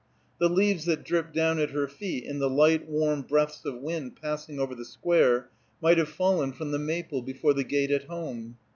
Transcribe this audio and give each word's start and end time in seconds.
The 0.39 0.49
leaves 0.49 0.85
that 0.85 1.03
dripped 1.03 1.31
down 1.35 1.59
at 1.59 1.69
her 1.69 1.87
feet 1.87 2.23
in 2.23 2.39
the 2.39 2.49
light 2.49 2.89
warm 2.89 3.21
breaths 3.21 3.63
of 3.65 3.83
wind 3.83 4.15
passing 4.19 4.59
over 4.59 4.73
the 4.73 4.83
square 4.83 5.49
might 5.79 5.99
have 5.99 6.09
fallen 6.09 6.53
from 6.53 6.71
the 6.71 6.79
maple 6.79 7.21
before 7.21 7.53
the 7.53 7.63
gate 7.63 7.91
at 7.91 8.05
home. 8.05 8.57